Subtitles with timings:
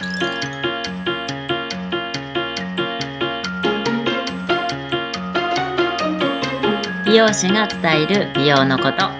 [0.00, 0.06] 美
[7.16, 9.10] 容師が伝える美容のこと。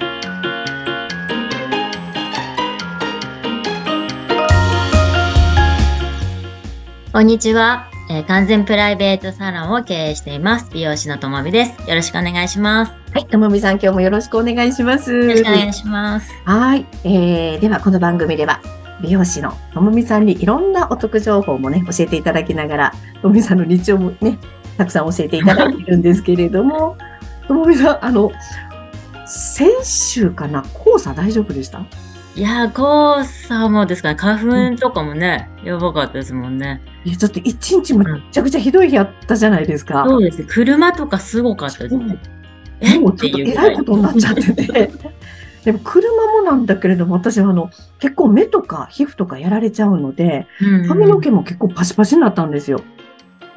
[7.12, 10.70] こんにちは、えー完全プライベートサロンを経営しています。
[10.72, 11.90] 美容師のともみです。
[11.90, 12.92] よろしくお願いします。
[12.92, 15.26] よはい、ともみさん、今日もよろしくお願いします。
[15.28, 16.32] ろしくお願いします。
[16.46, 18.62] はい、えー、ではこの番組では
[19.02, 24.38] 美容師のともみさんにいろんなお得情報もね教えていただきながらともみさんの日常もね
[24.76, 26.96] たくさん教えていただいているんですけれども
[27.48, 28.30] ともみさんあの
[29.26, 31.80] 先週かな黄砂大丈夫でした？
[32.36, 36.80] いやー黄砂もですかね花粉とかもね、やばかったですもんね。
[37.04, 40.04] いやちょっと一日めちゃくちゃひどい日あったじゃないですか。
[40.08, 40.44] そうです。
[40.44, 42.18] 車とかすごかったですね。
[42.80, 42.98] え？
[42.98, 44.90] もうちょっとえらいことになっちゃってて。
[45.64, 52.80] でも車もなんだけれども、私はあの、結構目とか皮膚とかやられちゃうので、うん髪の毛も結構パシパシになったんですよ。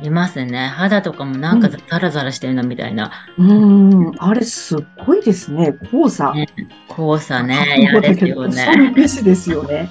[0.02, 0.68] いますね。
[0.68, 6.34] 肌とかもなんかザラザラしてるなみたいな、うーん、あれすっごいですね、黄砂。
[6.34, 6.48] ね。
[6.90, 7.78] 黄砂ね。
[7.80, 8.94] 嫌ですよね。
[8.96, 9.90] ですよね。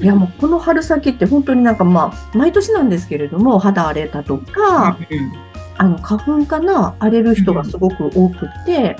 [0.00, 4.98] いやもうこの春先って本当になんかまあ、毎年なんですけれども、肌荒れたとか、
[5.76, 8.96] あの、花粉かな、荒れる人がすごく多くて、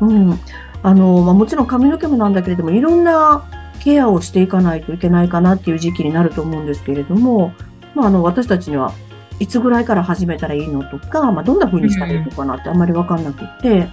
[0.00, 0.38] うん。
[0.82, 3.44] あの、まあ、もちろん髪の毛もなんだけれども、いろんな
[3.80, 7.52] ケアをしていかないといけないかなっていう時期になると思うんですけれども、
[7.94, 8.92] まあ、あの、私たちには
[9.38, 13.88] いつぐらいから始めたらいいのとか、まあ、どんな風にしたらいいのかなってあんまりわかんなくって、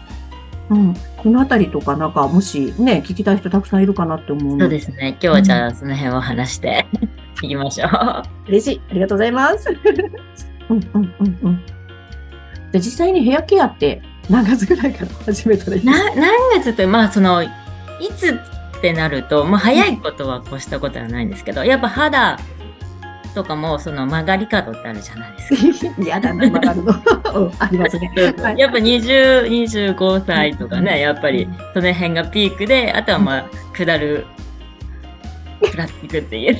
[0.70, 0.96] うん。
[1.18, 6.86] このあたりとか、なんか、もしね、聞きたい人たくさんいるかなって思うのそうですね今日はじゃあその辺を話して
[7.42, 8.82] いきましょう嬉しい。
[8.92, 9.70] ありがとうございます。
[10.70, 11.62] うんうんうんうん。
[12.72, 17.50] で実際にヘアケアって何月ぐらいから始めたらいいですかな何月ってまあそのい
[18.16, 18.40] つ
[18.78, 22.40] ってなると、まあ、早いことは越したことはないんですけどやっぱ肌
[23.36, 25.96] とかもその曲がり角ってあるじゃないですか。
[26.02, 26.94] 嫌だな、曲がるの。
[27.36, 28.12] うんありますね。
[28.42, 33.46] はいやっぱ20、25歳とかね、やっぱりその辺がピークで、あとはまあ、
[33.76, 34.26] 下る、
[35.68, 36.60] 下っていくっていう。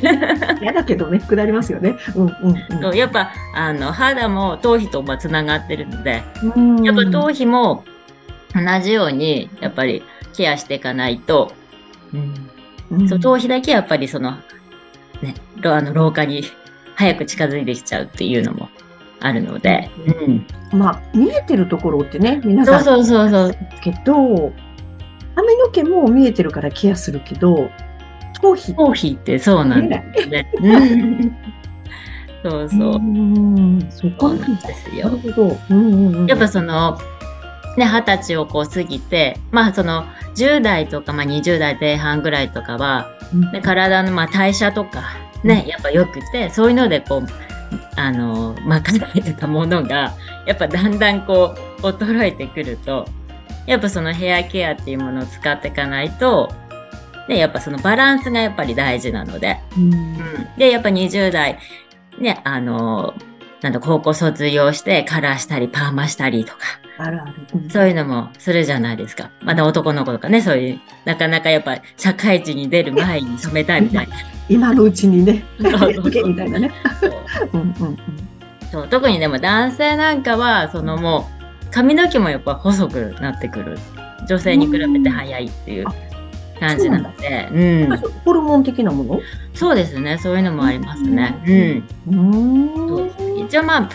[0.62, 1.96] 嫌だけどね、下りますよね。
[2.16, 6.24] うんうんそうやっぱ、あの、肌も頭皮とまあつながってるので、
[6.56, 6.84] うん。
[6.84, 7.84] やっぱ頭皮も
[8.54, 11.54] 同じように、やっぱりケアしていかないと、
[12.14, 12.50] うん
[13.08, 14.32] そう頭皮だけやっぱりその、
[15.22, 16.44] ね、ろあの老化に
[16.96, 18.68] 早く近づいてきちゃうっていうのも
[19.20, 19.90] あるので、
[20.74, 20.80] うん。
[20.80, 23.82] まあ、見えてるところってね、皆さんそうそうそうそう。
[23.82, 24.52] けど、
[25.36, 27.70] 髪の毛も見えてるからケアするけど、
[28.42, 30.52] 頭皮頭皮ってそうなんですね。
[30.62, 31.36] うん
[32.42, 33.00] そうそう。
[33.00, 35.34] ん、そうなんですよなる。
[35.34, 35.58] ほど。
[35.70, 36.26] うんうんうん。
[36.28, 36.98] やっぱその、
[37.78, 40.06] ね、二十歳をこう過ぎて、まあその
[40.36, 47.26] 10代とか、まあ、20代前半ぐらいとかは、うんね、体のまあ代謝とかね、やっぱ良くて、そういうのでこう、
[47.96, 50.14] あの、任されてたものが、
[50.46, 53.06] やっぱだんだんこう、衰えてくると、
[53.66, 56.52] やっぱそのヘアケアっていうものを使っていかないと、
[57.30, 60.18] ね、やっぱそのバランスがやっぱり大事なので、うん
[60.58, 61.60] で、やっぱ20代、
[62.20, 63.14] ね、あの、
[63.62, 66.58] なんだ、高校卒業してカラーしたりパーマしたりとか、
[66.98, 67.34] あるある。
[67.54, 69.30] うんそういうのもするじゃないですか。
[69.44, 74.16] まだ男の子とかね、そういう、なかなかやっぱ社会人に出る前に染めたいみたいな。
[74.50, 76.72] 今のうちにね、 みたいなね。
[77.00, 77.14] そう
[77.54, 77.98] うんうんうん
[78.72, 83.78] そう特にでも男性なんかは、そのもう、髪の毛もやっぱ細くなってくる。
[84.28, 85.86] 女性に比べて早いっていう
[86.60, 87.98] 感じなので、うん。
[88.26, 89.20] ホルモン的なもの？
[89.54, 91.84] そうですね、そういうのもありますね。
[92.08, 92.68] うん。
[92.68, 93.90] うそう一応まあ、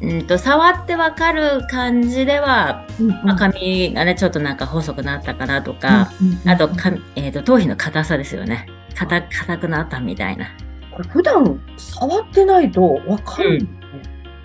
[0.00, 2.86] うんと、触ってわかる感じでは、
[3.24, 6.10] まあ、髪がね、ちょっとなんか細くなったかなとか、
[6.46, 8.66] あとか、えー、と頭皮の硬さですよね。
[8.94, 10.46] 硬硬くなったみたいな。
[10.92, 13.66] これ普段触ってないとわかる、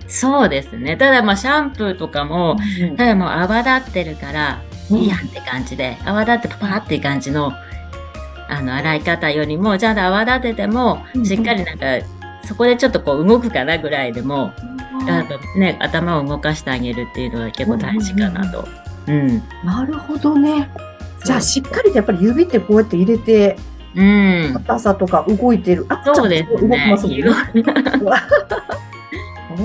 [0.07, 0.97] そうですね。
[0.97, 7.51] ただまあシャンプーとかも、うんただもう泡立ってるから、うんいいやんって感じで、泡立ってパパーっていう感じの、
[8.47, 11.85] あの、洗い方よりも、ちゃんと泡立ててもう、んしっかりなんか、
[12.45, 14.51] そこでちょっとこう動くかなぐらいでも、
[15.07, 18.67] あとね、頭を動かしてあげるっていうのが結構大事かなと。
[19.07, 19.41] うん。
[19.63, 20.69] なるほどね。
[21.23, 23.57] じゃあしっかりとやっぱり指ってこうやって入れて、
[23.95, 24.51] うん。
[24.53, 25.85] 硬さとか動いてる。
[25.89, 27.23] あそうですちゃんと動きねますもんね。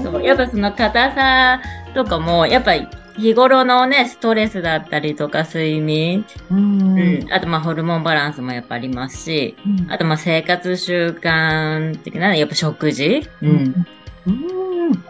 [0.04, 1.60] そうやっぱその硬さ
[1.94, 2.86] とかも、やっぱり
[3.20, 9.56] 日頃のね、ストレスだったりとか睡眠、うんうん、あとまあホルモンバランスもやっぱありますし、
[9.88, 13.86] あとまあ生活習慣的な、やっぱ食事、うん、
[14.26, 15.04] うん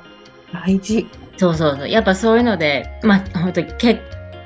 [0.52, 1.06] 大事。
[1.36, 1.88] そうそうそう。
[1.88, 4.00] やっぱそういうので、まあ本当に血、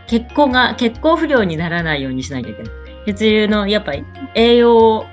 [0.06, 2.72] 血行が、血行不良にならないようにしなきゃいけない。
[3.06, 5.06] 血流の、やっぱり栄養を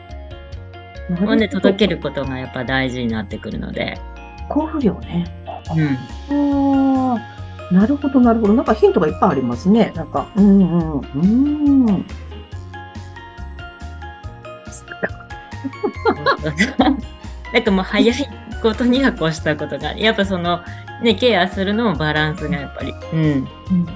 [1.36, 3.98] ね、届けることがやっぱ大事になってくるので。
[4.50, 5.26] 交付量ね。
[5.76, 7.31] うん。
[7.72, 8.54] なるほど、なるほど。
[8.54, 9.94] なんかヒントがいっぱいありますね。
[9.96, 12.06] なんか、うんうん、うん。
[17.54, 18.30] なんかもう早い
[18.62, 20.62] ことには越したことが、やっぱその、
[21.02, 23.20] ね、ケアするのもバランスがやっぱり、うん。
[23.20, 23.48] うん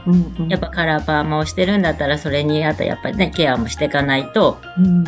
[0.08, 5.04] うんうんやっぱカラーパーマをしてるんだったら、それにあとやっぱりね、ケアもしていかないと、うんうん。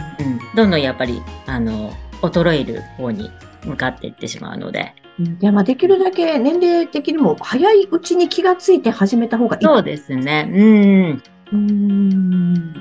[0.56, 3.32] どんどんやっぱり、あの、衰える方に
[3.64, 4.94] 向かっていってしまうので。
[5.20, 9.64] いや、まあ、できるだけ年齢的にも早いうちに気がついて始めた方がいい。
[9.64, 10.50] そうですね。
[10.54, 11.24] うん。
[11.52, 12.74] うーん。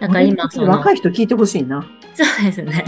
[0.00, 1.84] だから今、その、若い人聞いてほしいな。
[2.14, 2.84] そうですね。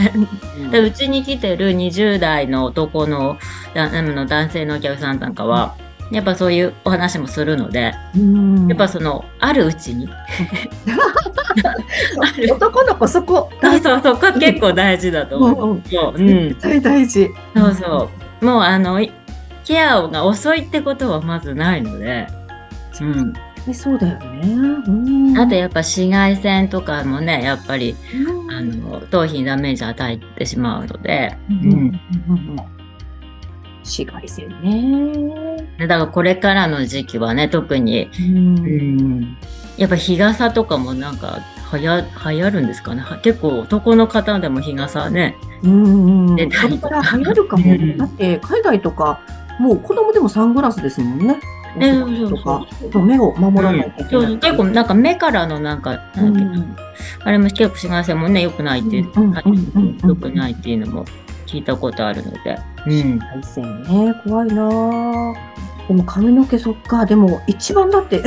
[0.70, 3.36] でうちに来てる20代の男の
[3.74, 5.74] の男性のお客さんなんかは、
[6.10, 10.08] やっぱそういうお話もするので、うんやっぱその、あるうちに、
[12.50, 13.50] 男の子そこ。
[13.60, 15.72] そうそう、そこ結構大事だと思う。
[15.72, 16.48] うんそううん。
[16.50, 17.28] 絶対大事。
[17.54, 18.17] そうそう。
[18.40, 19.12] もうあの、い
[19.64, 22.26] ケアが遅いってことはまずないので、
[23.00, 23.32] うん。
[23.68, 24.48] えそうだよね。
[24.86, 31.56] うんあとやっぱ紫外線とかもね、やっぱり、うんあの、頭皮にダメージ与えてしまうので、うん。
[31.56, 32.56] うんうんうん
[33.88, 35.66] 紫外線ね。
[35.78, 39.36] だからこれからの時期はね、特に、うんうん
[39.78, 41.38] やっぱ日傘とかもなんか
[41.70, 43.02] はや流行るんですかね？
[43.02, 45.36] は結構男の方でも日傘ね。
[45.62, 46.36] うんうん。
[46.36, 47.70] でこれから流行るかも。
[47.70, 49.20] うんだって海外とか、
[49.60, 51.38] もう子供でもサングラスですもんね。
[51.76, 51.92] ね
[52.28, 54.38] とか、目を守らないといけない。
[54.38, 56.76] 結構なんか目からのなんか、なんだっけうん
[57.24, 61.04] あれも結構紫外線もね良くないって、うんう良くないっていうのも
[61.46, 62.58] 聞いたことあるので。
[62.86, 63.18] うん。
[63.18, 65.34] 紫外線ね、怖いなぁ
[65.88, 68.22] でも髪の毛そっか、でも一番だって、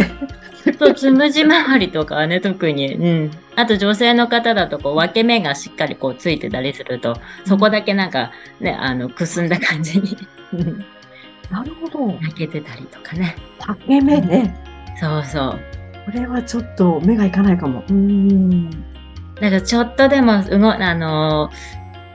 [0.79, 2.95] そう、つむじ周りとかはね、特に。
[2.95, 3.31] うん。
[3.55, 7.15] あと女性の方だと、こう、分け目がしっかりこうついてたりすると、
[7.45, 10.17] そこだけなんか、ね、あの、くすんだ感じに
[10.53, 10.85] うん
[11.51, 12.17] なるほど。
[12.21, 13.35] 焼けてたりとかね。
[13.59, 14.55] 裂け目ね。
[14.99, 15.59] そうそう。
[16.05, 17.83] これはちょっと目がいかないかも。
[17.89, 18.69] うーん。
[18.69, 21.49] だからちょっとでも、うご、あの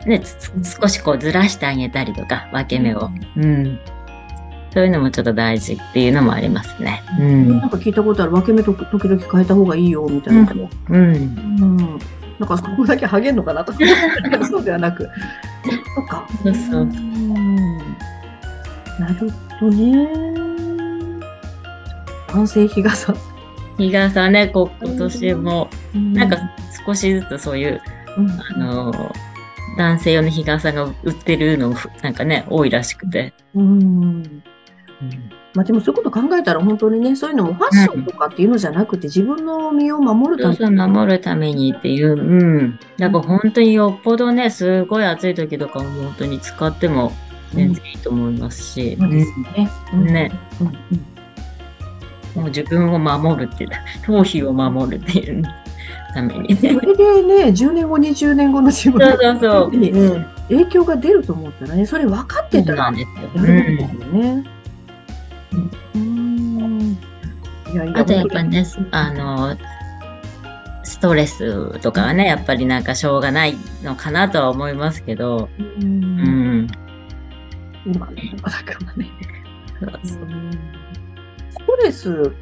[0.04, 0.22] ーね、
[0.81, 3.10] 少しこうずらしてあげたりとか、分け目を。
[3.37, 3.81] うん。
[4.76, 7.02] そういうのもちょっと大事っていうのもありますね。
[7.19, 7.70] うんなん。
[7.70, 8.32] か聞いたことある。
[8.32, 10.52] 分け目と時々変えた方がいいよ、みたいな。
[10.90, 10.99] うん。
[10.99, 11.76] うん。
[12.38, 13.78] なんかそこだけハゲんのかなとか。
[14.44, 15.08] そうではなく。
[15.94, 16.28] そっか。
[16.43, 17.78] そうそうん
[18.99, 20.08] なるほどね。
[22.29, 23.14] 男性日傘。
[23.79, 26.37] 日傘ね、こう、今年も、なんか
[26.87, 27.81] 少しずつそういう、
[28.19, 29.11] うん、あのー
[29.79, 33.34] 男性用の日傘が売ってるのふなんかね、多いらしくて。
[33.55, 34.43] うん。
[35.54, 42.78] まあでもそういうこと考えたら本当にね、そういうのもファッションとかっていうのじゃなくて、自分の身を守るためそう守るためにっていう、うん。
[42.98, 47.12] だから本当によっぽどね、すごい暑い時とかも本当に使っても
[47.54, 49.70] 全然いいと思いますし、そうですね。
[49.93, 50.32] うんね、
[52.34, 53.70] もう自分を守るっていう、
[54.04, 55.43] 頭皮を守るっていう
[56.12, 56.56] ためにね。
[56.56, 59.00] それでね、10年後、20年後の自分。
[59.70, 60.26] にうん。
[60.48, 63.44] 影響が出ると思ったらね、それ分かってたらそうなんですよ。
[63.44, 64.56] やるんですよね。
[65.94, 66.99] うん。
[67.73, 69.56] いやいや、あとやっぱね、あの、
[70.85, 76.67] ストレスとかはね、やっぱりなんかしょうがないのかなとは思いますけど、う、うんん。
[77.85, 78.56] 今ね、だか
[78.87, 79.10] らね。
[79.79, 80.19] そうス
[81.67, 82.32] トレス、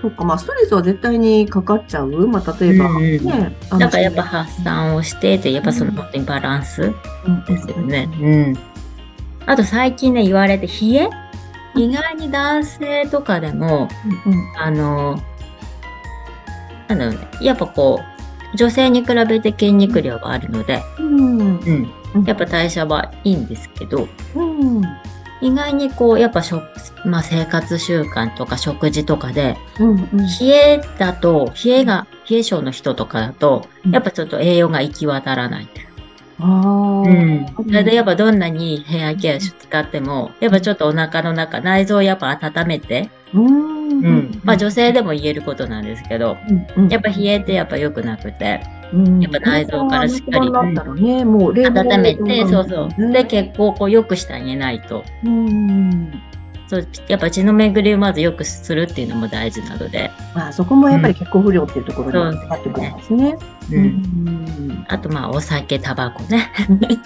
[0.00, 2.28] そっか、まあ、ストレスは絶対にかかっちゃう？
[2.28, 3.56] まあ、例えば、うんうんね。
[3.70, 6.92] あのだからやっぱ発散をしてて、やっぱそのうん本当にバランス
[7.24, 8.08] うんですよね。
[8.20, 8.56] うん。
[9.46, 11.08] あと最近ね、言われて、冷え
[11.76, 13.88] 意外に男性とかでも、
[14.26, 14.58] うんうん。
[14.58, 15.22] あの、
[16.88, 18.00] なんだろうね、やっぱこ
[18.54, 21.38] う、女性に比べて筋肉量があるので、うん。
[22.14, 22.24] うん。
[22.24, 24.82] やっぱ代謝はいいんですけど、うん。
[25.42, 26.62] 意外にこう、やっぱ食、
[27.04, 30.26] まあ生活習慣とか食事とかで、うんうん。
[30.40, 33.92] 冷えだと、冷えが、冷え性の人とかだと、うん。
[33.92, 35.68] やっぱちょっと栄養が行き渡らない。
[36.38, 37.46] あーうん。
[37.66, 43.76] それでやっぱどんなにヘアケア使っても、やっぱちょっとお腹の中、内臓をやっぱ温めて、うん。
[43.86, 44.40] うん。
[44.44, 46.36] まあ女性でも言えることなんですけど、
[46.76, 46.88] うん。
[46.88, 49.20] やっぱ冷えってやっぱ良くなくて、うん。
[49.20, 52.88] やっぱ内臓からしっかりね、温めて、そうそう。
[52.96, 56.12] で、ね血行をこう良くしてあげないと、うん
[56.68, 63.38] そう、やっぱ血の巡りをまず良くするっていうのも大事なので、まあ、そこもやっぱり血行不良っていうところになってくるんですね。
[63.70, 63.76] う。
[63.76, 66.50] うんんあとまあお酒、タバコね。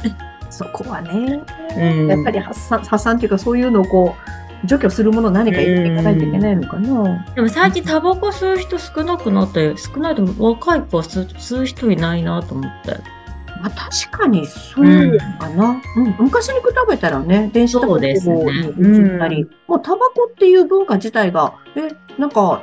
[0.51, 1.43] そこはね、
[1.77, 7.25] うんやっぱり発散、発散っていうかそういうのをこう、除去するもの何か入れていかないといけないのかな。
[7.35, 13.20] でも最近タバコ吸う人少なくなって、少ないでも若い子は吸う人いないなと思って。
[13.61, 16.17] まあ、確かにそうかな、うん。
[16.19, 22.63] 昔に比べたらね、電子タバコに移ったり、ねうん、もうタバコっていう文化自体が、え、なんか、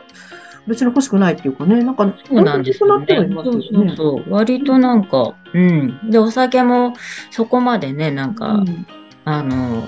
[0.68, 3.06] 別に欲しくないっていうかね、なんか、そうなんですよね。
[3.08, 4.34] そうそうそう。
[4.34, 6.10] 割となんか、うん。
[6.10, 6.94] で、お酒も
[7.32, 8.86] そこまでね、なんか、うん、
[9.24, 9.84] あの、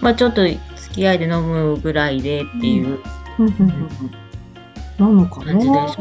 [0.00, 0.58] まあちょっと付
[0.92, 2.98] き合いで飲むぐらいでっていう。
[4.98, 5.52] なのかな？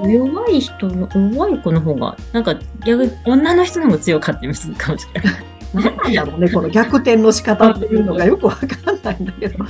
[0.07, 5.33] 弱い人の、弱い子の方が、なんか逆に女の人の方が強かったりするかもしれない。
[5.73, 9.65] なんだろうね、この逆転の仕方っていうのがよくわかんないんだけど。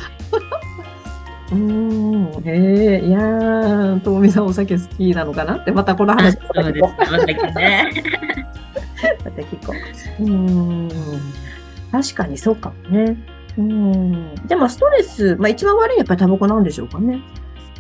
[1.52, 5.56] うん、へえ、いやー、ともみさんお酒好きなのかな？
[5.56, 7.02] って、またこの話また聞こう。
[7.12, 7.92] また聞ね。
[9.24, 9.74] また聞こ
[10.20, 10.24] う。
[10.24, 10.90] うん、
[11.92, 13.16] 確かにそうかもね。
[13.58, 14.36] うん。
[14.48, 17.22] でもストレス、まあ一番悪いやっぱりタバコなんでしょうかね。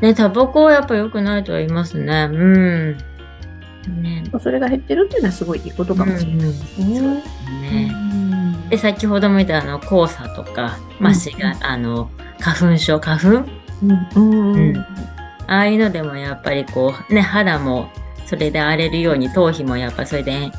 [0.01, 2.29] ね、タバコはやっぱ良くないとは言いますね。
[2.31, 2.97] うん。
[4.01, 6.99] ね、それが減ってるっていうのはすごいいいことかもしれないですね。
[6.99, 7.13] うん、
[7.61, 8.69] ね。
[8.69, 12.09] で、先ほども言ったあの黄砂とか、マシが、あの、
[12.39, 13.49] 花粉症、花粉、
[14.15, 14.53] うん。
[14.53, 14.77] うん、
[15.47, 17.89] ああいうのでもやっぱりこう、ね、肌も
[18.25, 20.51] それで荒れるように、頭皮もやっぱそれで、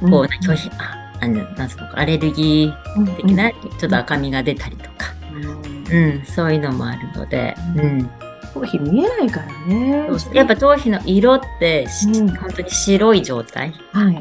[0.00, 5.14] こう、拒否、あ、あの、なんすか、アレルギー的な、ちょっと赤みが出たりとか、
[5.92, 8.10] うん、そういうのもあるので、うん。
[8.54, 10.08] 頭皮見えないからね。
[10.32, 13.72] やっぱ頭皮の色って、うん、本当に白い状態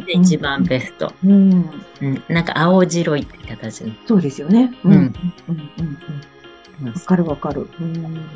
[0.06, 1.14] で一番ベスト。
[1.24, 1.70] うん、
[2.02, 4.74] うん、なんか青白いって形そうですよね。
[4.84, 4.92] うん。
[4.94, 5.14] うん。
[5.48, 5.98] うん。
[6.84, 6.94] うん。
[6.94, 7.68] わかるわかる。
[7.80, 7.96] うん。
[7.96, 8.28] うん。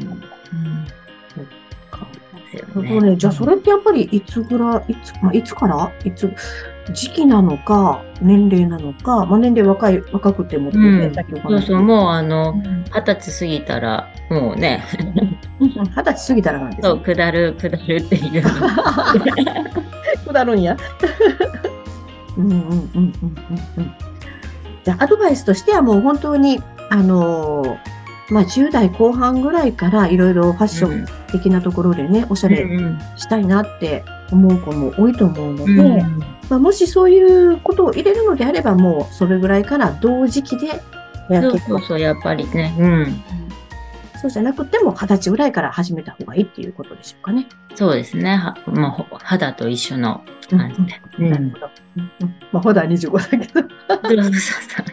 [2.74, 5.92] そね、ね、じゃあそれってやっぱりいつぐらい、いつ、まあ、いつから？
[6.04, 6.32] いつ、
[6.94, 12.54] 時期なのか、年齢なのか、まあ、年齢若い、若くても、ね、うん、そうそう、もうあの、
[12.94, 14.84] 二十歳過ぎたら、もうね。
[15.60, 18.44] 二十歳過ぎたらなんです、ね、そう、下る、下るっていう。
[20.28, 20.76] 下るんや。
[22.38, 23.14] うんうんうんうんうん
[23.78, 23.94] うん。
[24.84, 32.66] じゃあ、アドバイスとしてはもう本当に、あのー、まあ、10代後半ぐらいからいろいろファッション的なところでね、うん、おしゃれ
[33.16, 36.20] したいなって思う子も多いと思うので、うん、
[36.50, 40.82] まあ、もしそういうことを入れるのであれば、もうそれぐらいから同時期で
[41.30, 42.76] ヘアケそうそう、やっぱりね。
[42.80, 43.24] うん。
[44.18, 47.48] そうじゃなくても、二十歳ぐらいから始めた方がいいっていうことでしょうかね。
[47.76, 48.36] そうですね。
[48.36, 51.02] はもう肌と一緒の感じで。
[51.20, 51.70] うん、なるほど。
[52.52, 53.62] まあ、肌は25だけど。
[53.62, 54.84] そうそうそ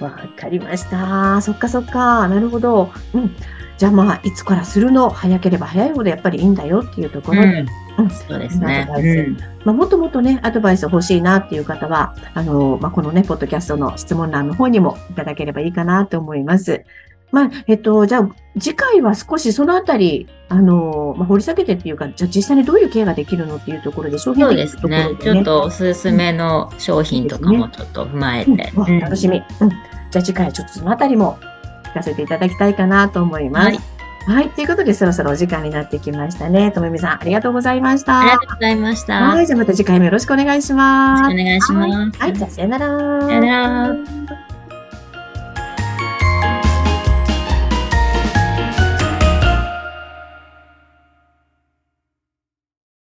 [0.00, 0.04] う。
[0.04, 1.40] わかりました。
[1.42, 2.26] そっかそっか。
[2.28, 2.90] なるほど。
[3.14, 3.36] うん。
[3.80, 7.64] じゃあまあ、いつからするの早ければ早いほどやっぱりいいんだよっていうところで、
[7.96, 8.86] うん、そうですね。
[8.94, 16.84] うん、まあ、もっともっとね、アドバイス欲しいなっていう方は、あの、まあ、このね、ポッドキャストの質問欄の方にもいただければいいかなと思います。
[17.32, 25.08] まあ、えっと、じゃあ、次回は少しそのあたり、あの、まあ、掘り下げてっていうか、じゃあ実際にどういうケアができるのっていうところで、商品ね、そうですね。
[25.20, 28.72] ちょっとおすすめの商品とかもちょっと踏まえて。
[28.76, 29.42] うん、楽しみ。
[29.60, 29.68] うん。
[29.68, 31.38] じゃあ次回ちょっとそのあたりも
[31.84, 33.66] 聞かせていただきたいかなと思います。
[33.66, 33.80] はい
[34.26, 34.50] はい。
[34.50, 36.70] ということで、そろそろお時間になってきましたね。
[36.72, 38.20] ともみさん、ありがとうございました。
[38.20, 39.14] ありがとうございました。
[39.14, 39.46] はい。
[39.46, 41.22] じゃあまた次回もよろしくお願いします。
[41.22, 42.18] よろしくお願いします。
[42.20, 42.30] はい。
[42.30, 42.86] はい、じゃあ、さよなら。
[43.26, 44.49] さよなら。